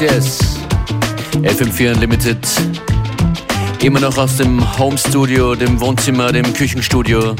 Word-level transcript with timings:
Yes, 0.00 0.12
yes. 0.12 0.58
FM4 1.42 1.92
Unlimited. 1.92 2.38
Immer 3.82 4.00
noch 4.00 4.16
aus 4.16 4.38
dem 4.38 4.78
Home 4.78 4.96
Studio, 4.96 5.54
dem 5.54 5.78
Wohnzimmer, 5.78 6.32
dem 6.32 6.54
Küchenstudio. 6.54 7.34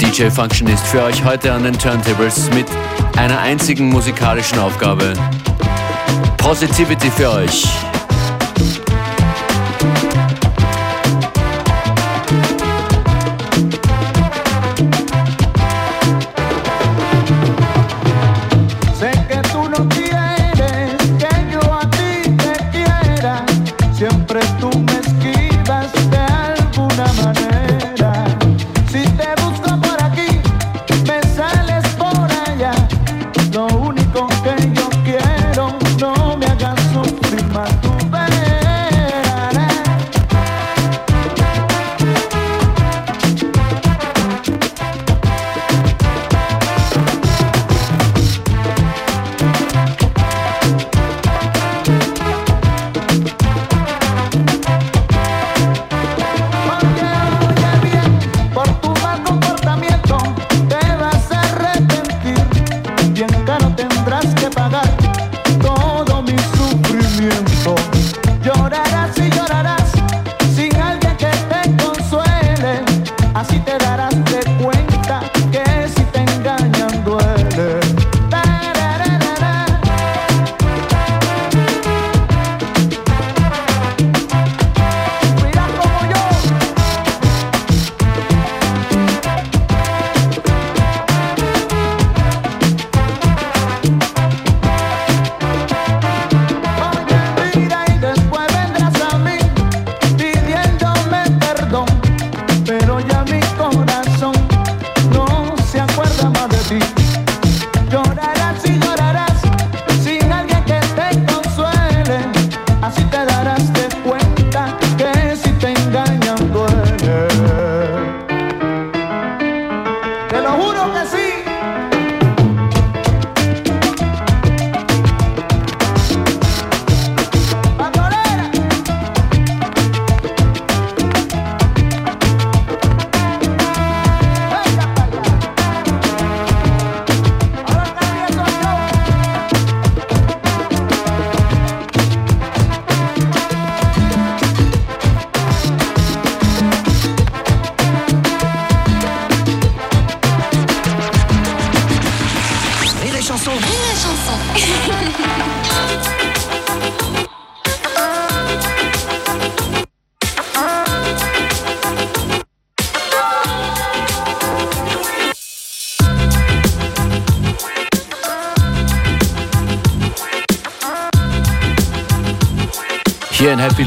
DJ 0.00 0.30
Functionist 0.30 0.86
für 0.86 1.02
euch 1.02 1.22
heute 1.22 1.52
an 1.52 1.64
den 1.64 1.78
Turntables 1.78 2.48
mit 2.54 2.64
einer 3.18 3.38
einzigen 3.40 3.90
musikalischen 3.90 4.58
Aufgabe. 4.58 5.12
Positivity 6.38 7.10
für 7.10 7.30
euch. 7.30 7.66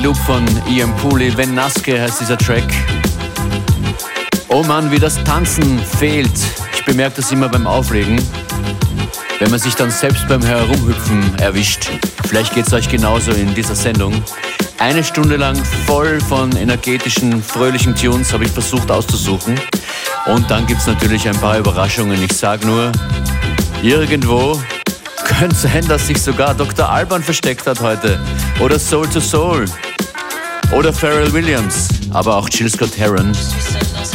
Loop 0.05 0.17
von 0.17 0.45
Ian 0.69 0.95
Pooley, 0.97 1.35
Wenn 1.35 1.55
Naske 1.55 1.99
heißt 1.99 2.21
dieser 2.21 2.37
Track. 2.37 2.63
Oh 4.49 4.61
Mann, 4.61 4.91
wie 4.91 4.99
das 4.99 5.15
Tanzen 5.23 5.79
fehlt. 5.79 6.29
Ich 6.75 6.85
bemerke 6.85 7.15
das 7.15 7.31
immer 7.31 7.49
beim 7.49 7.65
Auflegen. 7.65 8.21
Wenn 9.39 9.49
man 9.49 9.59
sich 9.59 9.73
dann 9.73 9.89
selbst 9.89 10.27
beim 10.27 10.43
Herumhüpfen 10.43 11.39
erwischt. 11.39 11.89
Vielleicht 12.27 12.53
geht 12.53 12.67
es 12.67 12.73
euch 12.73 12.87
genauso 12.87 13.31
in 13.31 13.55
dieser 13.55 13.73
Sendung. 13.73 14.23
Eine 14.77 15.03
Stunde 15.03 15.37
lang 15.37 15.55
voll 15.87 16.21
von 16.21 16.55
energetischen, 16.55 17.41
fröhlichen 17.41 17.95
Tunes 17.95 18.31
habe 18.31 18.45
ich 18.45 18.51
versucht 18.51 18.91
auszusuchen. 18.91 19.59
Und 20.27 20.51
dann 20.51 20.67
gibt 20.67 20.81
es 20.81 20.85
natürlich 20.85 21.27
ein 21.27 21.37
paar 21.37 21.57
Überraschungen. 21.57 22.21
Ich 22.21 22.33
sage 22.33 22.67
nur, 22.67 22.91
irgendwo 23.81 24.61
könnte 25.25 25.55
sein, 25.55 25.87
dass 25.87 26.05
sich 26.05 26.21
sogar 26.21 26.53
Dr. 26.53 26.87
Alban 26.87 27.23
versteckt 27.23 27.65
hat 27.65 27.81
heute. 27.81 28.19
Oder 28.59 28.77
Soul 28.77 29.09
to 29.09 29.19
Soul. 29.19 29.65
Oder 30.75 30.91
Pharrell 30.91 31.31
Williams. 31.31 31.87
Aber 32.11 32.35
auch 32.35 32.49
Jill 32.49 32.69
Scott 32.69 32.97
Heron. 32.97 33.31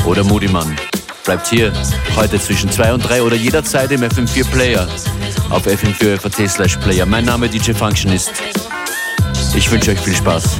Oder 0.04 0.22
Moody 0.22 0.46
Mann. 0.46 0.76
Bleibt 1.24 1.46
hier 1.46 1.72
heute 2.16 2.38
zwischen 2.38 2.70
2 2.70 2.92
und 2.92 3.00
3 3.00 3.22
oder 3.22 3.34
jederzeit 3.34 3.90
im 3.92 4.02
FM4 4.02 4.44
Player. 4.50 4.86
Auf 5.48 5.66
FM4 5.66 6.48
slash 6.48 6.76
Player. 6.76 7.06
Mein 7.06 7.24
Name 7.24 7.48
DJ 7.48 7.72
Functionist. 7.72 8.32
Ich 9.54 9.70
wünsche 9.70 9.92
euch 9.92 10.00
viel 10.00 10.14
Spaß. 10.14 10.58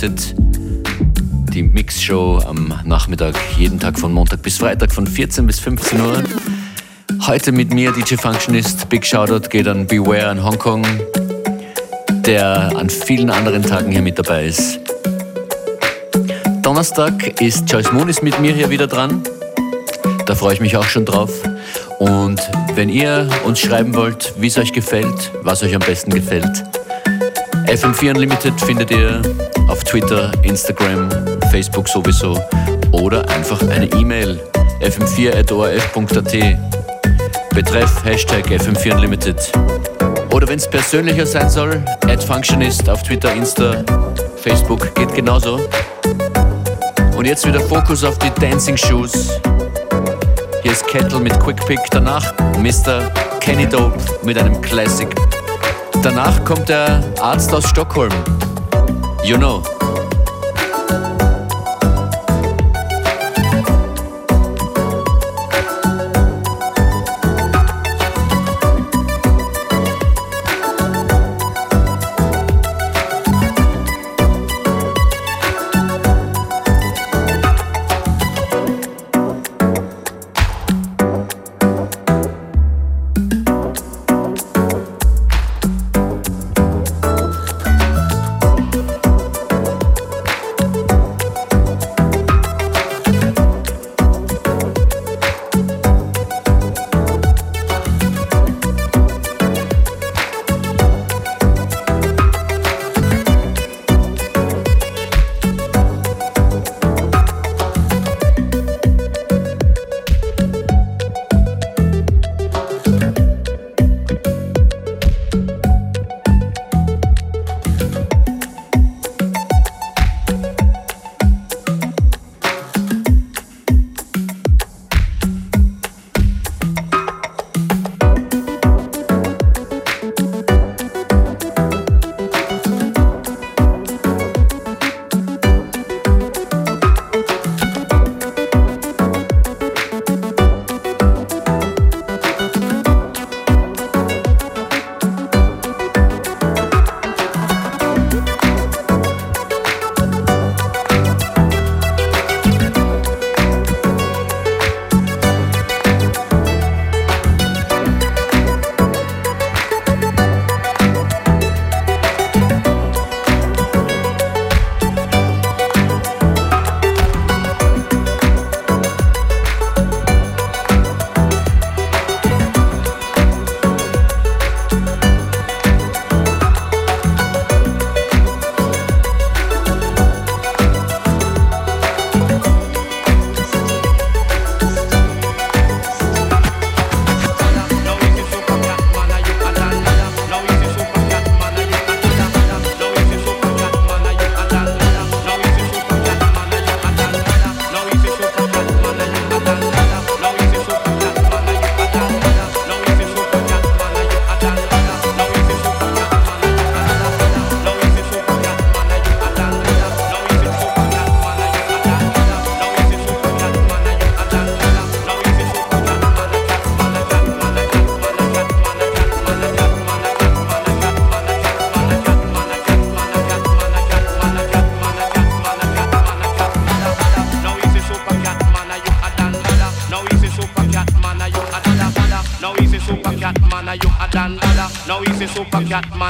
FM4 0.00 0.06
Unlimited, 0.06 0.34
die 1.52 1.62
Mixshow 1.62 2.40
am 2.46 2.72
Nachmittag, 2.84 3.34
jeden 3.58 3.78
Tag 3.78 3.98
von 3.98 4.12
Montag 4.12 4.40
bis 4.42 4.56
Freitag 4.56 4.92
von 4.92 5.06
14 5.06 5.46
bis 5.46 5.60
15 5.60 6.00
Uhr. 6.00 6.22
Heute 7.26 7.52
mit 7.52 7.74
mir 7.74 7.92
DJ 7.92 8.14
Functionist. 8.14 8.88
Big 8.88 9.04
Shoutout 9.04 9.48
geht 9.50 9.68
an 9.68 9.86
Beware 9.86 10.32
in 10.32 10.42
Hongkong, 10.42 10.86
der 12.24 12.74
an 12.76 12.88
vielen 12.88 13.28
anderen 13.30 13.62
Tagen 13.62 13.92
hier 13.92 14.00
mit 14.00 14.18
dabei 14.18 14.46
ist. 14.46 14.80
Donnerstag 16.62 17.40
ist 17.40 17.70
Joyce 17.70 17.92
Moon 17.92 18.08
ist 18.08 18.22
mit 18.22 18.40
mir 18.40 18.54
hier 18.54 18.70
wieder 18.70 18.86
dran. 18.86 19.22
Da 20.24 20.34
freue 20.34 20.54
ich 20.54 20.60
mich 20.60 20.76
auch 20.76 20.84
schon 20.84 21.04
drauf. 21.04 21.30
Und 21.98 22.40
wenn 22.74 22.88
ihr 22.88 23.28
uns 23.44 23.60
schreiben 23.60 23.94
wollt, 23.94 24.32
wie 24.38 24.46
es 24.46 24.56
euch 24.56 24.72
gefällt, 24.72 25.30
was 25.42 25.62
euch 25.62 25.74
am 25.74 25.82
besten 25.82 26.10
gefällt, 26.10 26.64
FM4 27.66 28.10
Unlimited 28.14 28.58
findet 28.60 28.90
ihr 28.90 29.20
auf 29.70 29.84
Twitter, 29.84 30.32
Instagram, 30.42 31.08
Facebook 31.50 31.88
sowieso 31.88 32.38
oder 32.90 33.26
einfach 33.30 33.60
eine 33.68 33.86
E-Mail 33.86 34.40
fm4.orf.at 34.80 36.58
Betreff 37.54 38.04
Hashtag 38.04 38.46
FM4 38.46 38.94
Unlimited. 38.94 39.52
Oder 40.32 40.48
wenn 40.48 40.58
es 40.58 40.68
persönlicher 40.68 41.24
sein 41.24 41.48
soll, 41.48 41.82
at 42.08 42.22
Functionist 42.22 42.88
auf 42.88 43.02
Twitter, 43.02 43.32
Insta, 43.32 43.84
Facebook 44.36 44.94
geht 44.94 45.14
genauso. 45.14 45.60
Und 47.16 47.26
jetzt 47.26 47.46
wieder 47.46 47.60
Fokus 47.60 48.02
auf 48.02 48.18
die 48.18 48.30
Dancing 48.40 48.76
Shoes. 48.76 49.40
Hier 50.62 50.72
ist 50.72 50.86
Kettle 50.86 51.20
mit 51.20 51.38
Quick 51.40 51.64
Pick, 51.66 51.80
danach 51.90 52.34
Mr. 52.58 53.10
Kenny 53.40 53.68
Dope 53.68 53.98
mit 54.22 54.36
einem 54.36 54.60
Classic 54.60 55.08
Danach 56.02 56.42
kommt 56.44 56.68
der 56.70 57.02
Arzt 57.20 57.52
aus 57.52 57.68
Stockholm. 57.68 58.12
You 59.22 59.36
know. 59.36 59.79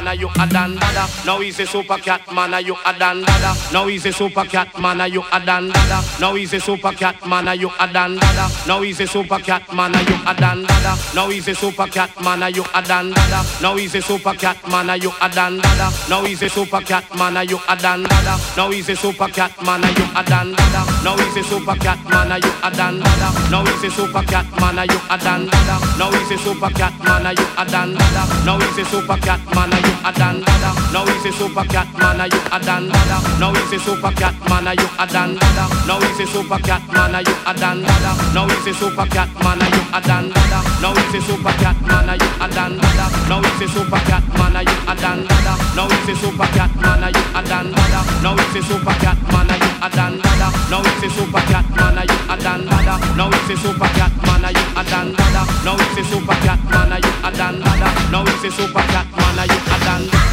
Man, 0.00 0.08
are 0.08 0.20
you 0.20 0.28
a 0.40 0.46
dan 0.46 0.74
dada? 0.76 1.06
Now 1.26 1.40
he's 1.40 1.58
a 1.60 1.66
super 1.66 1.98
cat 1.98 2.22
man, 2.32 2.54
are 2.54 2.60
you 2.60 2.76
a 2.86 2.92
dan 2.98 3.22
dada? 3.22 3.54
Now 3.72 3.86
he's 3.86 4.06
a 4.06 4.12
super 4.12 4.44
cat 4.44 4.78
man, 4.78 5.00
are 5.00 5.08
you 5.08 5.22
a 5.32 5.40
dan 5.44 5.68
dada? 5.68 6.00
Now 6.20 6.34
he's 6.34 6.52
a 6.52 6.60
super 6.60 6.92
cat 6.92 7.26
man, 7.26 7.48
are 7.48 7.54
you 7.54 7.70
a 7.78 7.88
dan 7.88 8.16
dada? 8.16 8.48
Now 8.66 8.80
he's 8.80 9.00
a 9.00 9.06
super 9.06 9.38
cat 9.38 9.62
man, 9.74 9.94
are 9.94 10.02
you 10.02 10.16
a 10.26 10.34
dan 10.34 10.62
dada? 10.62 10.96
Now 11.14 11.28
he's 11.28 11.48
a 11.48 11.54
super 11.54 11.86
cat 11.86 12.10
man, 12.22 12.42
are 12.42 12.50
you 12.50 12.64
a 12.74 12.82
dan 12.82 13.10
dada? 13.10 13.42
Now 13.60 13.76
he's 13.76 13.94
a 13.94 14.00
super 14.00 14.34
cat 14.34 14.56
man, 14.68 14.90
are 14.90 14.96
you 14.96 15.12
a 15.20 15.28
dan 15.28 15.58
dada? 15.58 15.90
Now 16.08 16.24
he's 16.24 16.42
a 16.42 16.48
super 16.48 16.80
cat 16.80 17.04
man, 17.16 17.36
are 17.36 17.44
you 17.44 17.58
a 17.68 17.76
dan 17.76 18.04
dada? 18.04 18.36
Now 18.56 18.70
he's 18.70 18.88
a 18.88 18.96
super 18.96 19.26
cat 19.26 19.52
man, 19.62 19.84
are 19.84 19.92
you 19.92 20.06
a 20.16 20.22
dan 20.22 20.52
dada? 20.54 20.82
Now 21.04 21.16
he's 21.16 21.36
a 21.36 21.44
super 21.44 21.76
cat 21.76 21.98
man, 22.10 22.32
are 22.32 22.38
you 22.38 22.52
a 22.62 22.70
dan 22.72 23.00
dada? 23.00 23.50
Now 23.50 23.64
he's 23.64 23.84
a 23.84 23.90
super 23.90 24.22
cat 24.24 24.46
man, 24.60 24.78
are 24.78 24.86
you 24.86 25.00
a 25.10 25.18
dan 25.18 25.46
dada? 25.46 25.76
Now 25.98 26.10
he's 26.10 26.30
a 26.30 26.38
super 26.38 26.70
cat 26.70 26.94
man, 27.04 27.26
are 27.26 27.32
you 27.32 27.46
a 27.58 27.64
dan? 27.66 27.94
Now 28.46 28.58
he's 28.58 28.78
a 28.78 28.84
super 28.84 29.16
cat 29.18 29.40
man, 29.54 29.72
are 29.72 29.80
you 29.80 29.89
a 30.04 30.12
dan 30.12 30.40
dada? 30.40 30.70
Now 30.92 31.04
he's 31.06 31.24
a 31.26 31.32
super 31.32 31.64
cat 31.64 31.88
man, 31.98 32.20
are 32.20 32.26
you 32.26 32.40
a 32.52 32.58
dan 32.60 32.88
dada? 32.88 33.16
Now 33.38 33.52
he's 33.54 33.72
a 33.72 33.78
super 33.78 34.12
cat 34.12 34.34
man, 34.48 34.66
are 34.66 34.74
you 34.74 34.88
a 34.98 35.06
dan 35.06 35.34
dada? 35.34 35.64
Now 35.86 36.00
he's 36.00 36.20
a 36.20 36.26
super 36.26 36.58
cat 36.58 36.82
man, 36.92 37.14
are 37.14 37.22
you 37.22 37.34
a 37.46 37.52
dan 37.54 37.82
dada? 37.82 38.10
Now 38.34 38.46
he's 38.48 38.66
a 38.66 38.72
super 38.74 39.06
cat 39.10 39.28
man, 39.42 39.62
are 39.62 39.70
you 39.70 39.82
a 39.94 40.00
dan 40.00 40.30
dada? 40.30 40.58
Now 40.80 40.94
he's 40.94 41.14
a 41.14 41.20
super 41.20 41.54
cat 41.60 41.76
man, 41.86 42.08
are 42.08 42.16
you 42.16 42.28
a 42.40 42.48
dan 42.48 42.76
dada? 42.78 43.06
Now 43.28 43.40
he's 43.40 43.62
a 43.62 43.68
super 43.68 44.00
cat 44.08 44.24
man, 44.36 44.56
are 44.56 44.62
you 44.62 44.76
a 44.86 44.94
dan 44.96 45.18
dada? 45.26 45.54
Now 45.76 45.88
he's 45.88 46.08
a 46.08 46.14
super 46.20 46.46
cat 46.54 46.70
man, 46.82 47.04
are 47.04 47.10
you 47.10 47.22
a 47.34 47.42
dan 47.44 47.66
dada? 47.72 48.10
Now 48.22 48.34
he's 48.36 48.56
a 48.56 48.62
super 48.62 48.94
cat 49.00 49.18
man, 49.30 49.50
are 49.50 49.58
you 49.60 49.70
a 49.80 49.88
dan 49.90 50.12
dada? 50.18 50.48
Now 50.70 50.82
he's 50.82 51.02
a 51.04 51.10
super 51.10 51.42
cat 51.50 51.66
man, 51.76 51.98
are 51.98 52.04
you 52.04 52.16
a 52.30 52.36
dan 52.36 52.60
dada? 52.66 52.94
Now 53.16 53.28
he's 53.30 53.50
a 53.50 53.56
super 53.56 53.88
cat 53.96 54.12
man, 54.26 54.44
are 54.44 54.52
you 54.52 54.64
a 54.76 54.82
dan 54.84 55.12
dada? 55.14 55.42
Now 55.64 55.76
he's 55.76 55.98
a 55.98 56.04
super 56.10 56.36
cat 56.44 56.60
man, 56.70 56.92
are 56.92 57.00
you 57.00 57.12
a 57.24 57.30
dan 57.30 57.60
dada? 57.60 57.88
Now 58.10 58.24
he's 58.24 58.44
a 58.44 58.50
super 58.50 58.84
cat 58.92 59.06
man, 59.16 59.38
you 59.48 59.60
a 59.60 59.79
dan 59.84 60.29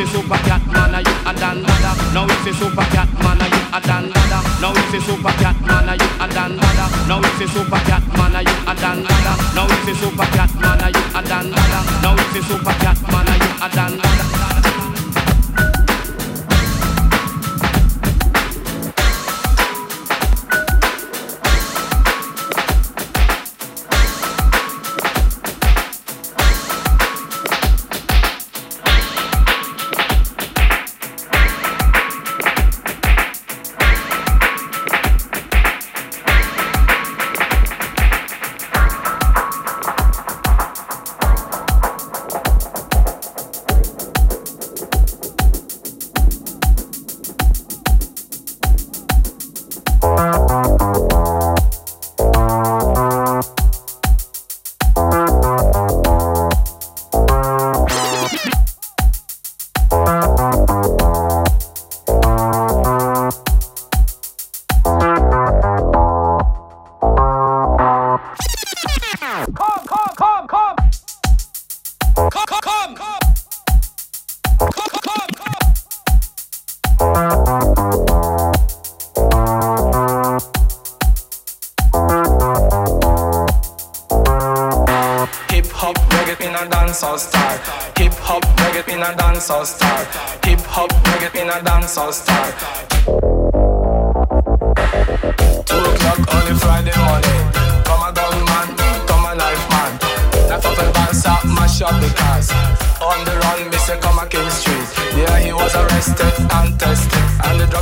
it's 0.00 0.14
a 0.14 0.16
super 0.16 0.40
cat 0.48 0.64
man, 0.72 0.94
are 0.94 1.02
you 1.04 1.14
a 1.28 1.32
dan 1.34 1.62
dada? 1.62 1.92
Now 2.14 2.24
it's 2.24 2.46
a 2.46 2.52
super 2.54 2.84
cat 2.88 3.08
man, 3.20 3.40
are 3.40 3.48
you 3.48 3.60
a 3.68 3.80
dan 3.80 4.08
dada? 4.08 4.40
Now 4.60 4.72
it's 4.72 4.94
a 4.94 5.00
super 5.00 5.32
cat 5.36 5.56
man, 5.60 5.88
are 5.88 5.96
you 5.96 6.08
a 6.16 6.26
dan 6.28 6.56
dada? 6.56 6.86
Now 7.06 7.20
it's 7.20 7.40
a 7.40 7.46
super 7.48 7.80
cat 7.84 8.04
man, 8.16 8.34
are 8.34 8.42
you 8.42 8.56
a 8.64 8.74
dan 8.80 9.02
dada? 9.04 9.32
Now 9.54 9.66
it's 9.68 9.88
a 9.88 9.94
super 10.00 10.28
cat 10.32 10.52
man, 10.56 10.80
are 10.80 10.90
you 10.90 11.04
a 11.12 11.22
dan 11.22 11.50
dada? 11.52 11.80
Now 12.00 12.14
it's 12.16 12.36
a 12.36 12.42
super 12.48 12.74
cat 12.80 12.98
man, 13.12 13.19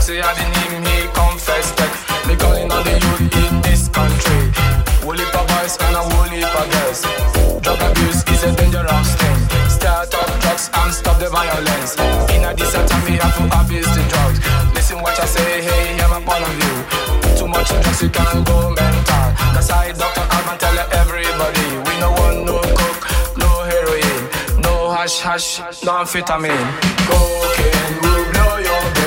And 0.08 0.16
the 0.16 0.22
drugs 0.22 0.38
he 0.38 0.40
had 0.40 0.40
in 0.40 0.50
him, 0.72 0.84
he 0.84 1.06
confessed 1.12 1.78
it. 1.80 1.92
Me 2.28 2.36
calling 2.36 2.70
on 2.72 2.84
the 2.84 2.96
youth 2.96 3.28
in 3.28 3.60
this 3.60 3.88
country. 3.88 4.40
Woolly 5.04 5.24
for 5.32 5.44
boys 5.44 5.76
and 5.80 5.96
a 5.96 6.02
woolly 6.16 6.40
for 6.48 6.66
girls. 6.72 7.02
Drug 7.60 7.80
abuse 7.80 8.24
is 8.32 8.42
a 8.44 8.52
dangerous 8.56 9.10
thing. 9.20 9.38
Start 9.68 10.14
up 10.14 10.40
drugs 10.40 10.70
and 10.72 10.92
stop 10.94 11.18
the 11.18 11.28
violence. 11.28 11.96
In 12.32 12.44
a 12.44 12.54
decent 12.54 12.88
time, 12.88 13.04
we 13.04 13.20
have 13.20 13.36
to 13.36 13.44
abuse 13.60 13.88
the 13.92 14.02
drugs. 14.08 14.38
Listen 14.74 15.00
what 15.02 15.18
I 15.20 15.26
say, 15.26 15.62
hey, 15.62 15.96
hear 15.96 16.08
my 16.08 16.20
point 16.24 16.44
of 16.44 16.54
view. 16.56 16.76
Too 17.36 17.48
much 17.48 17.68
drugs, 17.68 18.02
you 18.02 18.10
can 18.10 18.44
go 18.44 18.70
mental. 18.72 19.28
That's 19.52 19.68
why 19.68 19.92
Dr. 19.92 20.24
Alban 20.24 20.56
tell 20.58 20.78
everybody. 21.04 21.66
We 21.84 21.92
no 22.00 22.10
want 22.16 22.44
no 22.48 22.56
coke, 22.80 23.04
no 23.36 23.50
heroin, 23.68 24.62
no 24.64 24.90
hash 24.90 25.20
hash, 25.20 25.60
no 25.84 26.00
amphetamine. 26.00 26.64
Cocaine 27.08 27.96
will 28.02 28.24
blow 28.32 28.56
your 28.58 28.97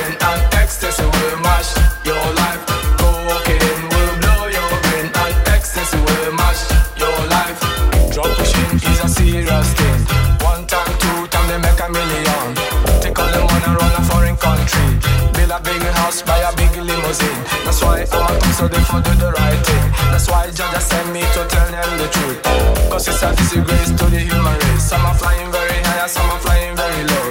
so 18.56 18.68
they 18.68 18.80
for 18.84 19.00
do 19.00 19.12
the 19.14 19.32
right 19.32 19.60
thing. 19.66 19.86
That's 20.10 20.28
why 20.28 20.50
Judge 20.50 20.80
sent 20.80 21.12
me 21.12 21.20
to 21.20 21.42
tell 21.48 21.68
them 21.70 21.90
the 21.98 22.08
truth. 22.08 22.42
Cause 22.90 23.08
it's 23.08 23.22
a 23.22 23.34
disgrace 23.34 23.90
to 23.90 24.04
the 24.06 24.20
human 24.20 24.56
race. 24.64 24.84
Some 24.88 25.04
are 25.04 25.14
flying 25.14 25.50
very 25.50 25.78
high, 25.88 26.06
some 26.06 26.28
are 26.30 26.38
flying 26.40 26.76
very 26.76 27.02
low. 27.12 27.26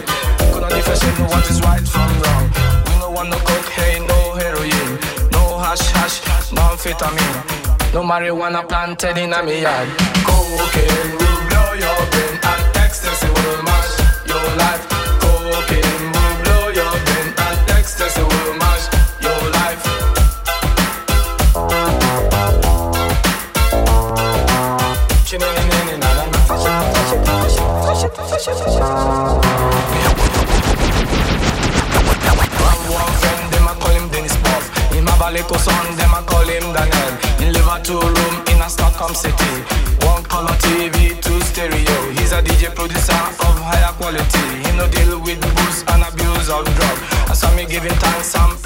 Could 0.51 0.62
not 0.62 0.72
differentiate 0.72 1.20
what 1.29 1.50
is 1.50 1.62
right 1.62 1.86
from 1.88 2.10
wrong. 2.22 2.46
We 2.88 2.93
no 3.00 3.10
want 3.12 3.29
no 3.29 3.38
cocaine, 3.39 4.05
no 4.08 4.20
heroin, 4.39 4.91
no 5.31 5.58
hash 5.63 5.88
hash, 5.96 6.17
no 6.51 6.62
amphetamine, 6.74 7.93
no 7.93 8.01
marijuana 8.03 8.67
planted 8.67 9.17
in 9.17 9.34
a 9.34 9.41
yard. 9.62 9.89
Cocaine 10.25 11.12
will 11.20 11.39
blow 11.50 11.74
your 11.74 12.01
brain 12.12 12.70
Calico 35.32 35.58
son, 35.58 35.96
them 35.96 36.12
I 36.12 36.22
call 36.28 36.44
him 36.44 36.76
Daniel. 36.76 37.13
In 37.39 37.54
Liver 37.56 37.80
two 37.88 37.96
room 37.96 38.36
in 38.52 38.60
a 38.60 38.67
Stockholm 38.67 39.15
city. 39.15 39.63
One 40.04 40.24
color 40.28 40.52
TV, 40.60 41.15
two 41.24 41.39
stereo. 41.48 42.12
He's 42.20 42.34
a 42.34 42.44
DJ 42.44 42.76
producer 42.76 43.15
of 43.15 43.56
higher 43.63 43.96
quality. 43.96 44.44
He 44.60 44.76
no 44.76 44.91
deal 44.91 45.24
with 45.24 45.39
booze 45.39 45.88
and 45.88 46.04
abuse 46.04 46.50
of 46.52 46.67
drugs. 46.76 47.02
I 47.32 47.34
saw 47.34 47.48
me 47.56 47.63
giving 47.65 47.96
thanks, 47.96 48.28
some 48.28 48.58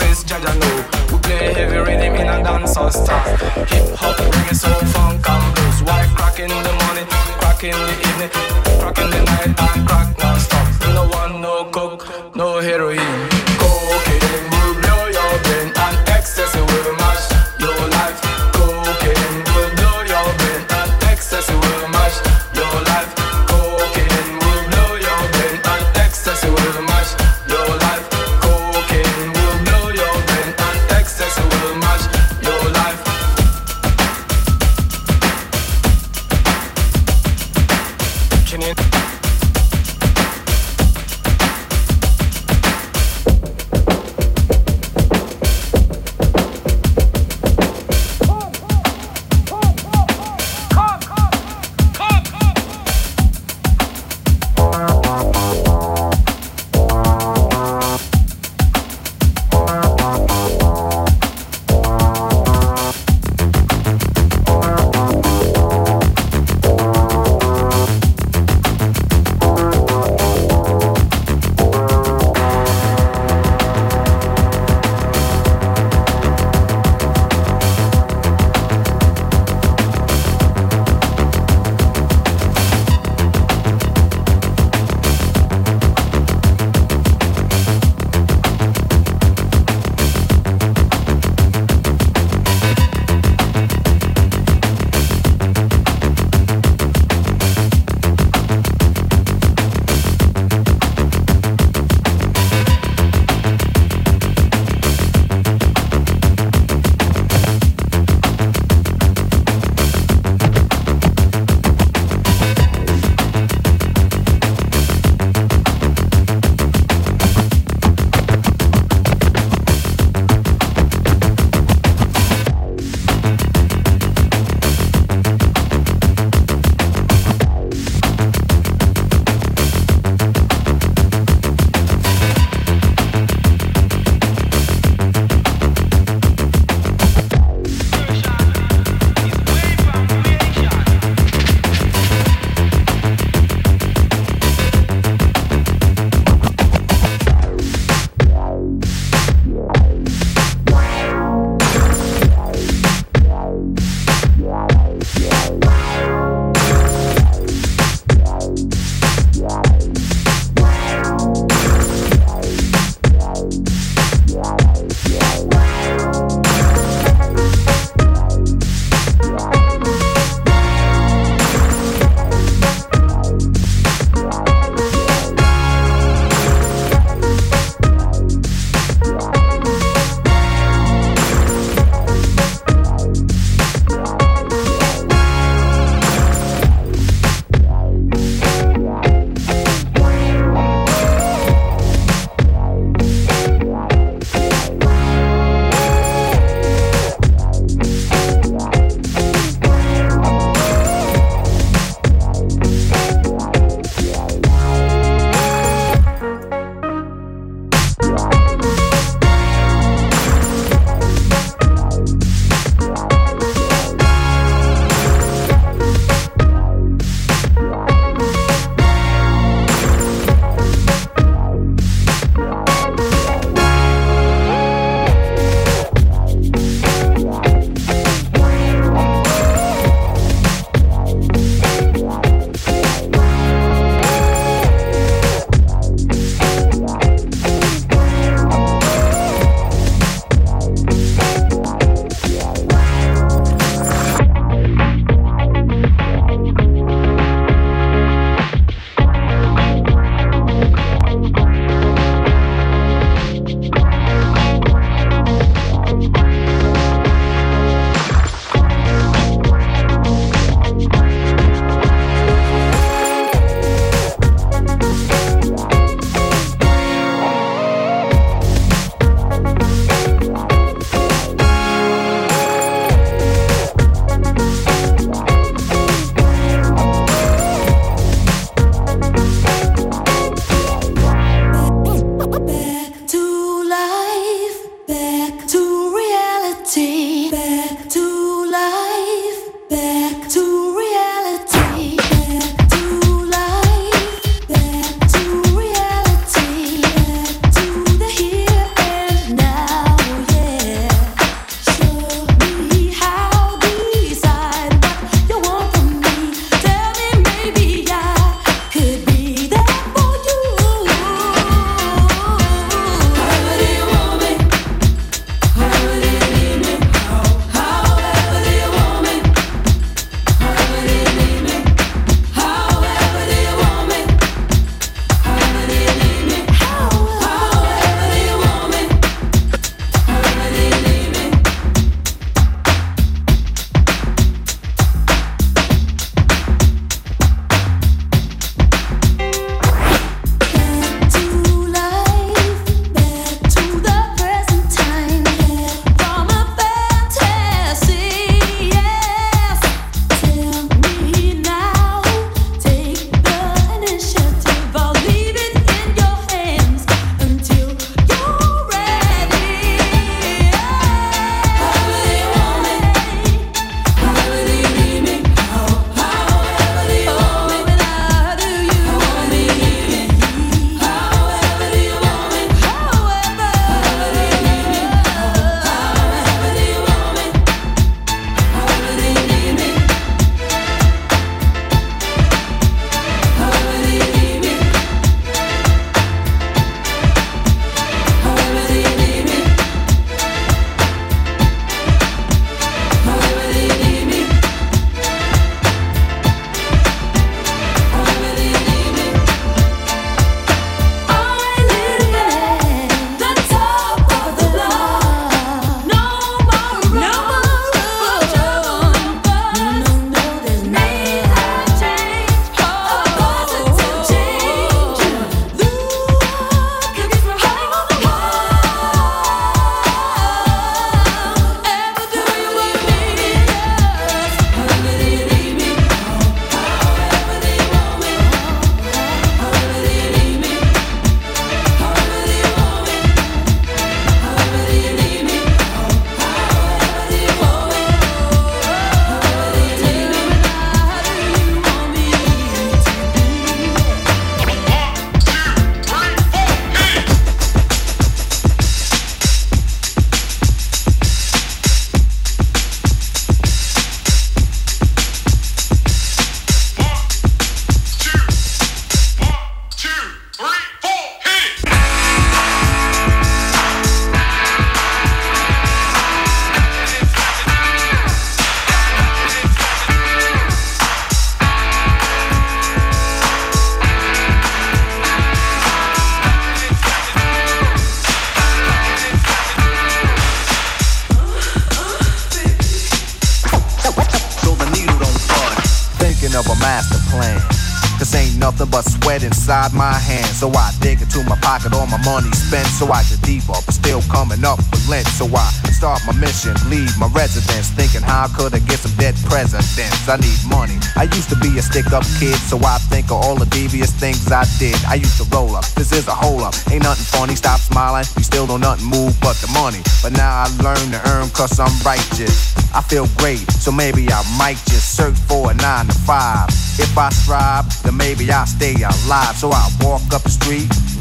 money 492.05 492.31
spent. 492.31 492.67
So 492.67 492.85
I 492.93 493.01
deeper, 493.25 493.57
but 493.65 493.73
still 493.73 494.01
coming 494.07 494.45
up 494.45 494.61
with 494.71 494.87
lint. 494.87 495.07
So 495.07 495.25
I 495.25 495.49
start 495.73 495.99
my 496.05 496.13
mission, 496.13 496.53
leave 496.69 496.93
my 496.97 497.09
residence. 497.11 497.73
Thinking 497.73 498.01
how 498.01 498.25
I 498.25 498.29
could 498.29 498.53
I 498.53 498.59
get 498.59 498.79
some 498.79 498.93
dead 498.95 499.15
presidents? 499.25 500.07
I 500.07 500.17
need 500.21 500.39
money. 500.47 500.77
I 500.95 501.09
used 501.09 501.29
to 501.29 501.37
be 501.41 501.57
a 501.57 501.61
stick 501.61 501.91
up 501.91 502.05
kid, 502.21 502.37
so 502.37 502.61
I 502.63 502.77
think 502.93 503.07
of 503.07 503.17
all 503.19 503.35
the 503.35 503.49
devious 503.49 503.91
things 503.91 504.31
I 504.31 504.45
did. 504.61 504.77
I 504.85 504.95
used 504.95 505.17
to 505.17 505.25
roll 505.35 505.55
up, 505.55 505.65
this 505.73 505.91
is 505.91 506.07
a 506.07 506.15
hole 506.15 506.45
up. 506.45 506.53
Ain't 506.71 506.83
nothing 506.83 507.09
funny, 507.09 507.35
stop 507.35 507.59
smiling. 507.59 508.05
You 508.15 508.23
still 508.23 508.47
don't 508.47 508.61
nothing 508.61 508.85
move 508.85 509.17
but 509.19 509.35
the 509.41 509.49
money. 509.51 509.81
But 510.01 510.13
now 510.13 510.45
I 510.45 510.47
learn 510.61 510.91
to 510.93 511.01
earn 511.09 511.29
cause 511.33 511.59
I'm 511.59 511.73
righteous. 511.83 512.55
I 512.73 512.81
feel 512.81 513.07
great, 513.17 513.41
so 513.51 513.71
maybe 513.71 514.07
I 514.11 514.21
might 514.37 514.61
just 514.69 514.95
search 514.95 515.17
for 515.27 515.51
a 515.51 515.53
nine 515.55 515.87
to 515.87 515.95
five. 516.05 516.49
If 516.77 516.97
I 516.97 517.09
strive, 517.09 517.65
then 517.83 517.97
maybe 517.97 518.31
I'll 518.31 518.45
stay 518.45 518.75
alive. 518.75 519.35
So 519.35 519.51
I 519.51 519.63
walk 519.81 520.03
up 520.13 520.23
the 520.23 520.29
street, 520.29 520.67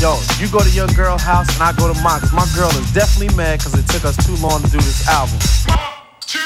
Yo, 0.00 0.18
you 0.38 0.48
go 0.48 0.60
to 0.60 0.70
your 0.70 0.88
girl 0.88 1.18
house 1.18 1.52
and 1.54 1.62
I 1.62 1.72
go 1.72 1.92
to 1.92 1.98
mine, 2.02 2.20
cause 2.20 2.32
my 2.32 2.46
girl 2.54 2.70
is 2.70 2.92
definitely 2.92 3.34
mad 3.36 3.60
cause 3.60 3.74
it 3.74 3.86
took 3.88 4.04
us 4.04 4.16
too 4.26 4.36
long 4.42 4.62
to 4.62 4.70
do 4.70 4.78
this 4.78 5.08
album. 5.08 5.38
One, 5.68 5.78
two, 6.20 6.38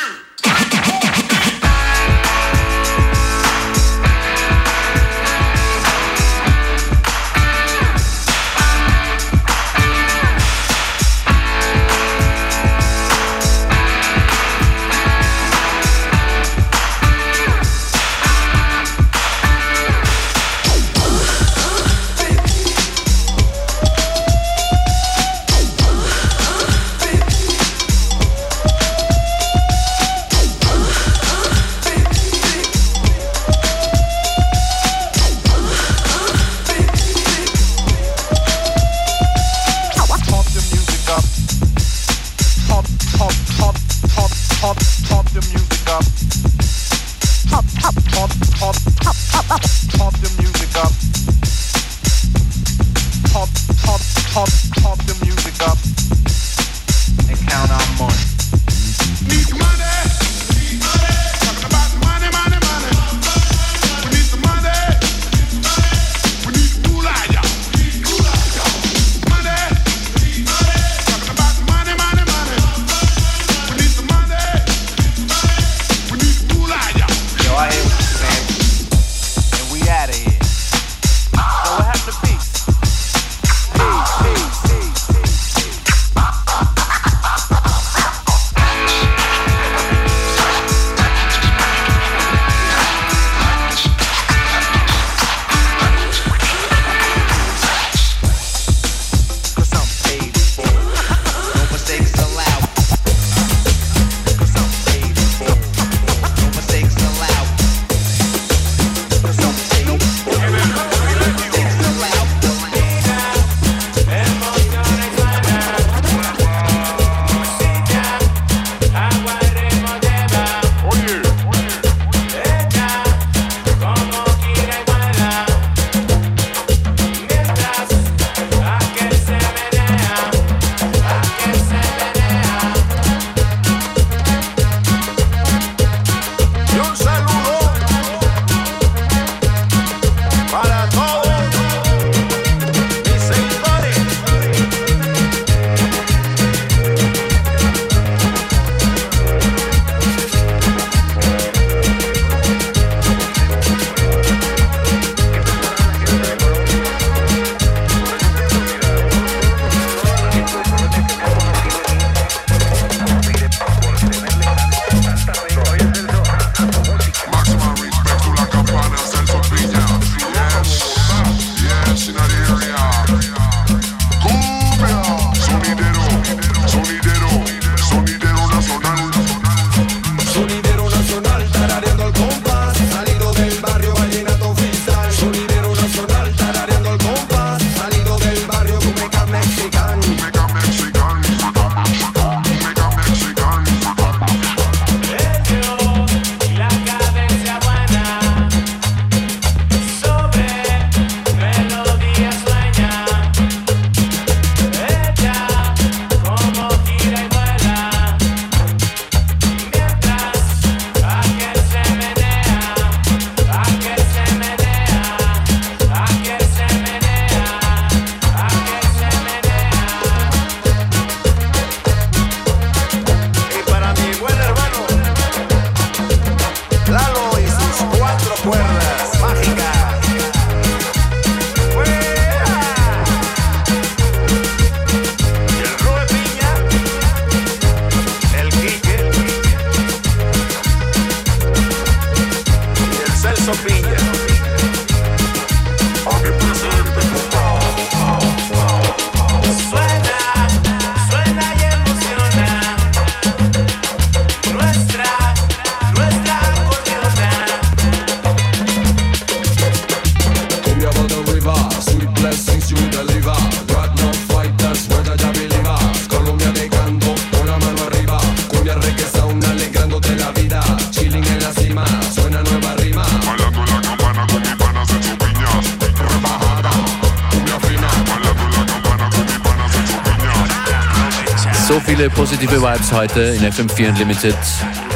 heute 283.11 283.20
in 283.20 283.42
FM4 283.42 283.88
Unlimited. 283.88 284.37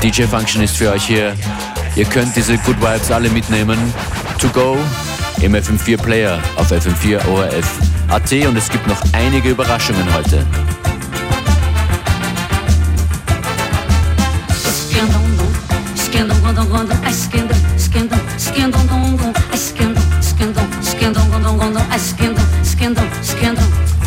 DJ 0.03 0.22
Function 0.24 0.62
ist 0.62 0.77
für 0.77 0.92
euch 0.92 1.05
hier. 1.05 1.35
Ihr 1.96 2.05
könnt 2.05 2.35
diese 2.37 2.57
Good 2.59 2.81
Vibes 2.81 3.11
alle 3.11 3.29
mitnehmen. 3.31 3.79
To 4.38 4.48
go 4.48 4.77
im 5.40 5.55
FM4 5.55 5.96
Player 5.96 6.38
auf 6.57 6.70
FM4 6.70 7.27
ORF 7.29 7.79
AT 8.09 8.33
und 8.46 8.57
es 8.57 8.68
gibt 8.68 8.87
noch 8.87 9.00
einige 9.12 9.50
Überraschungen 9.50 10.05
heute. 10.14 10.46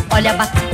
Olha 0.10 0.32
a 0.32 0.38
batalha. 0.38 0.67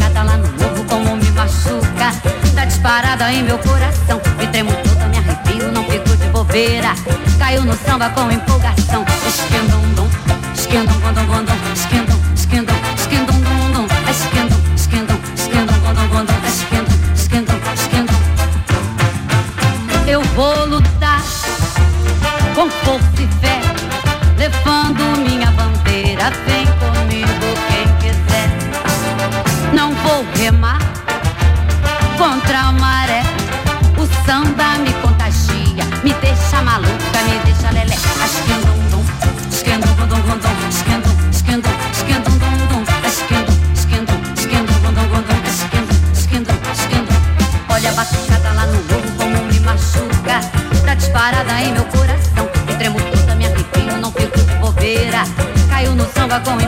disparada 2.84 3.32
em 3.32 3.44
meu 3.44 3.58
coração. 3.60 4.22
Me 4.38 4.46
tremo 4.48 4.70
toda, 4.84 5.08
me 5.08 5.18
arrepio, 5.18 5.72
não 5.72 5.86
fico 5.86 6.18
de 6.18 6.28
bobeira. 6.28 6.94
Caiu 7.40 7.64
no 7.64 7.74
samba 7.78 8.10
com 8.10 8.30
empolgação. 8.30 9.06
Esquendom, 9.26 9.82
dom, 9.96 10.10
esquendom, 10.54 11.00
gondom, 11.00 11.46
dom, 11.46 11.74
esquendom. 11.74 12.13
parada 51.24 51.62
em 51.62 51.72
meu 51.72 51.86
coração. 51.86 52.50
Me 52.68 52.76
tremo 52.76 53.00
toda, 53.00 53.34
me 53.34 53.46
arrepio, 53.46 53.98
não 54.02 54.12
fico 54.12 54.38
de 54.42 54.56
bobeira. 54.56 55.24
Caiu 55.70 55.96
no 55.96 56.06
samba 56.12 56.42
com 56.42 56.60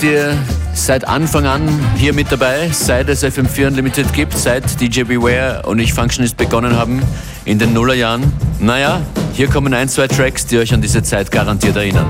seid 0.00 0.10
ihr 0.12 0.38
seit 0.72 1.06
Anfang 1.06 1.46
an 1.46 1.60
hier 1.96 2.14
mit 2.14 2.32
dabei, 2.32 2.70
seit 2.72 3.10
es 3.10 3.22
FM4 3.22 3.66
Unlimited 3.66 4.10
gibt, 4.14 4.36
seit 4.36 4.80
DJ 4.80 5.02
Beware 5.02 5.62
und 5.66 5.78
ich 5.78 5.92
Functionist 5.92 6.38
begonnen 6.38 6.74
haben 6.74 7.02
in 7.44 7.58
den 7.58 7.74
Nullerjahren. 7.74 8.32
Naja, 8.60 9.02
hier 9.34 9.48
kommen 9.48 9.74
ein, 9.74 9.90
zwei 9.90 10.08
Tracks, 10.08 10.46
die 10.46 10.58
euch 10.58 10.72
an 10.72 10.80
diese 10.80 11.02
Zeit 11.02 11.30
garantiert 11.30 11.76
erinnern. 11.76 12.06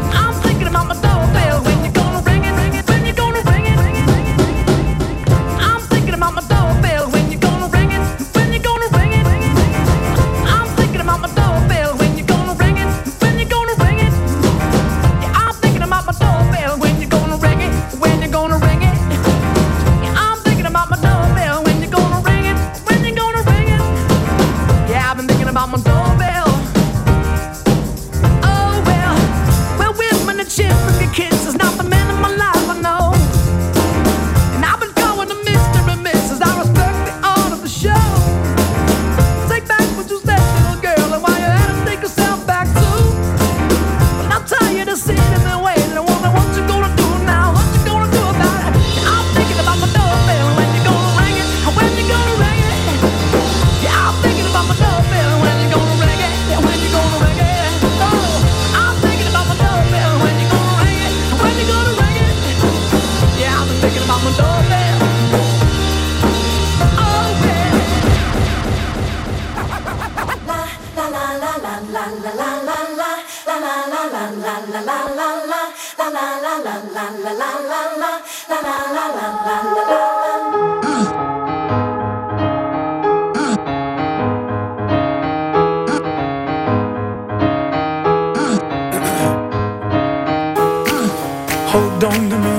Hold 91.73 92.04
on 92.04 92.31
to 92.31 92.38
me. 92.38 92.56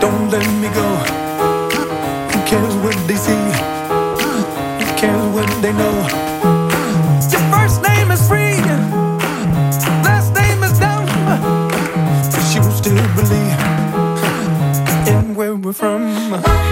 Don't 0.00 0.30
let 0.30 0.46
me 0.60 0.68
go. 0.72 0.88
Who 2.30 2.38
cares 2.46 2.74
what 2.76 2.96
they 3.06 3.16
see? 3.16 3.44
Who 4.78 4.86
cares 4.96 5.26
what 5.34 5.62
they 5.62 5.72
know 5.72 6.21
dreamer. 16.40 16.71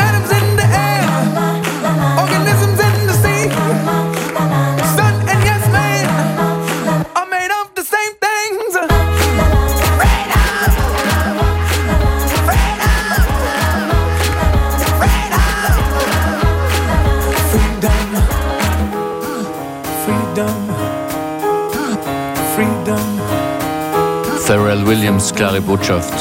Williams, 24.91 25.33
klare 25.33 25.61
Botschaft. 25.61 26.13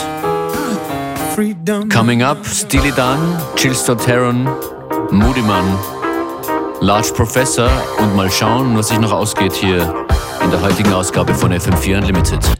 Coming 1.92 2.22
up, 2.22 2.46
Steely 2.46 2.92
Dan, 2.92 3.18
Chillstar 3.56 3.98
Taron, 3.98 4.48
Moody 5.10 5.42
Man, 5.42 5.64
Large 6.80 7.12
Professor 7.14 7.68
und 7.98 8.14
mal 8.14 8.30
schauen, 8.30 8.76
was 8.76 8.86
sich 8.86 9.00
noch 9.00 9.10
ausgeht 9.10 9.54
hier 9.54 9.92
in 10.44 10.52
der 10.52 10.62
heutigen 10.62 10.92
Ausgabe 10.92 11.34
von 11.34 11.52
FM4 11.52 11.98
Unlimited. 11.98 12.59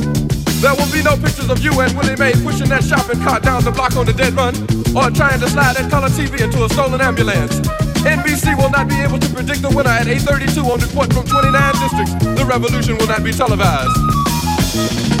There 0.61 0.75
will 0.75 0.91
be 0.93 1.01
no 1.01 1.17
pictures 1.17 1.49
of 1.49 1.57
you 1.63 1.73
and 1.81 1.91
Willie 1.97 2.15
Mae 2.17 2.33
pushing 2.45 2.69
that 2.69 2.83
shopping 2.83 3.19
cart 3.21 3.41
down 3.41 3.63
the 3.63 3.71
block 3.71 3.95
on 3.95 4.05
the 4.05 4.13
dead 4.13 4.33
run 4.33 4.53
or 4.93 5.09
trying 5.09 5.39
to 5.39 5.49
slide 5.49 5.75
that 5.75 5.89
color 5.89 6.07
TV 6.09 6.39
into 6.39 6.63
a 6.63 6.69
stolen 6.69 7.01
ambulance. 7.01 7.59
NBC 8.05 8.55
will 8.55 8.69
not 8.69 8.87
be 8.87 8.95
able 9.01 9.17
to 9.17 9.29
predict 9.33 9.63
the 9.63 9.69
winner 9.69 9.89
at 9.89 10.05
8.32 10.05 10.63
on 10.63 10.79
report 10.79 11.11
from 11.13 11.25
29 11.25 11.73
districts. 11.81 12.13
The 12.37 12.45
revolution 12.45 12.95
will 12.97 13.07
not 13.07 13.23
be 13.23 13.31
televised. 13.33 15.20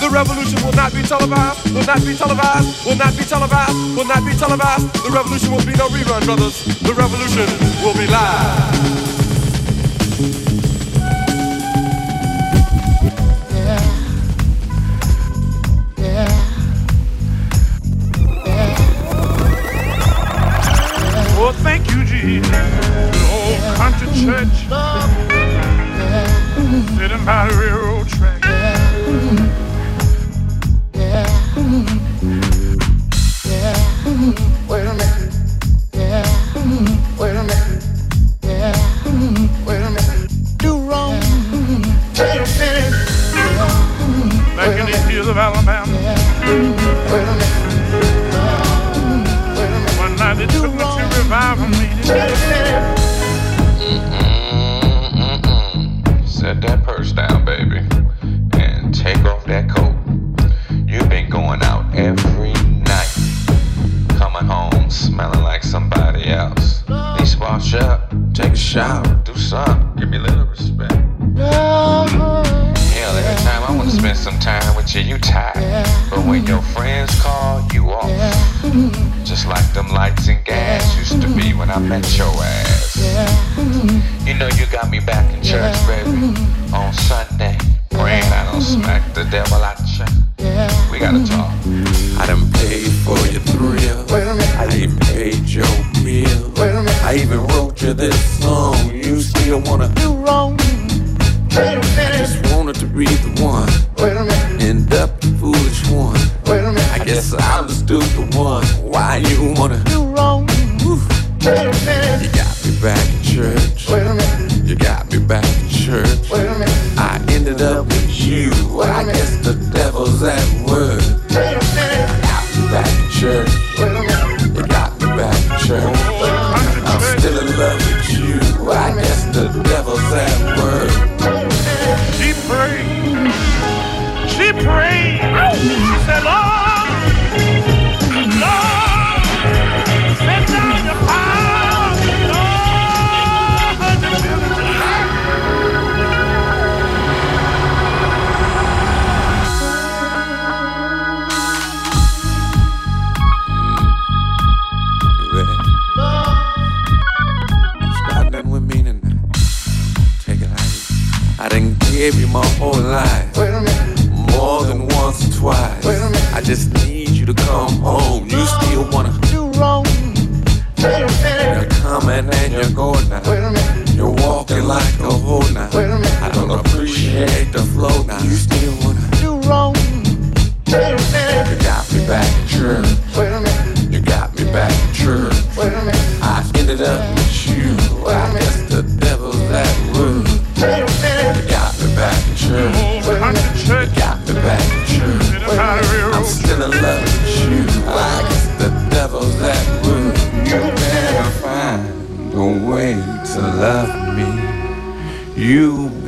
The 0.00 0.10
revolution 0.10 0.62
will 0.64 0.72
not 0.72 0.92
be 0.92 1.02
televised, 1.02 1.72
will 1.72 1.84
not 1.84 2.00
be 2.04 2.14
televised, 2.14 2.86
will 2.86 2.96
not 2.96 3.16
be 3.16 3.24
televised, 3.24 3.96
will 3.96 4.04
not 4.04 4.24
be 4.24 4.32
televised. 4.34 4.92
The 5.04 5.10
revolution 5.10 5.50
will 5.52 5.64
be 5.64 5.72
no 5.72 5.88
rerun, 5.88 6.24
brothers. 6.24 6.64
The 6.80 6.94
revolution 6.94 7.46
will 7.82 7.94
be 7.94 8.06
live. 8.06 8.96
Oh, 21.38 21.52
thank 21.62 21.90
you, 21.90 22.04
Jesus. 22.04 22.50
Oh, 22.52 23.50
Good 23.52 23.62
old 23.64 23.76
country 23.76 24.08
church. 24.20 24.56
Sitting 26.98 27.24
by 27.24 27.48
the 27.48 27.56
the 89.16 89.24
devil 89.30 89.64
out 89.64 89.85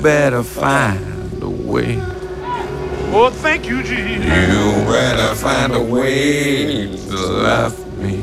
better 0.03 0.43
find 0.43 1.43
a 1.43 1.49
way. 1.49 1.99
Oh, 3.11 3.31
thank 3.33 3.67
you, 3.67 3.83
Jesus. 3.83 4.25
You 4.25 4.85
better 4.87 5.35
find 5.35 5.75
a 5.75 5.83
way 5.83 6.87
to 6.87 7.17
love 7.17 7.99
me. 7.99 8.21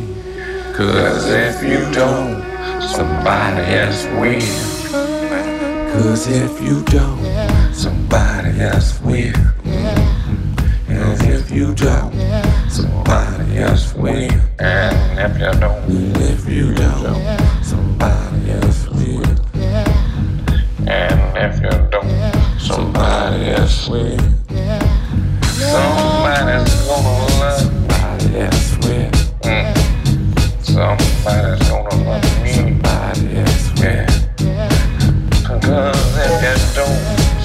Cause 0.74 1.30
if 1.30 1.64
you 1.64 1.80
don't, 1.92 2.42
somebody 2.82 3.64
else 3.74 4.06
will. 4.20 4.42
Cause 5.94 6.28
if 6.28 6.62
you 6.62 6.84
don't, 6.84 7.74
somebody 7.74 8.60
else 8.62 9.02
will. 9.02 9.34
Mm. 9.64 10.90
And 10.90 11.22
if 11.24 11.52
you 11.52 11.74
don't, 11.76 12.14
somebody 12.70 13.58
else 13.58 13.94
will. 13.96 14.32
And 14.60 15.20
if 15.20 15.40
you 15.40 15.60
don't, 15.60 16.22
if 16.22 16.48
you 16.48 16.74
don't, 16.74 17.55
if 21.46 21.62
you 21.62 21.70
don't, 21.92 22.10
somebody 22.60 23.50
else 23.52 23.88
will. 23.88 24.18
Somebody's 25.54 26.74
gonna 26.88 27.14
love 27.40 27.62
somebody 27.62 28.40
else 28.40 28.78
will. 28.78 29.12
Mm. 29.44 29.74
Somebody's 30.64 31.70
gonna 31.70 31.96
love 32.04 32.42
me. 32.42 32.52
Somebody 32.52 33.38
else 33.38 33.68
will. 33.80 34.06
Cause 35.62 36.18
if 36.26 36.34
you 36.46 36.58
don't, 36.74 37.02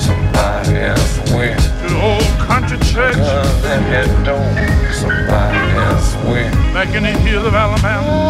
somebody 0.06 0.76
else 0.78 1.18
will. 1.32 1.60
The 1.84 2.00
old 2.00 2.48
country 2.48 2.78
church 2.78 3.16
Cause 3.16 3.64
if 3.64 4.08
you 4.08 4.24
don't, 4.24 4.48
somebody 4.94 5.58
else 5.78 6.14
will. 6.24 6.50
back 6.72 6.94
in 6.94 7.02
the 7.02 7.12
hills 7.20 7.46
of 7.46 7.54
Alabama. 7.54 8.29